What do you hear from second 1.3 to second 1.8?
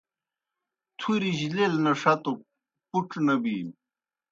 جیْ لیل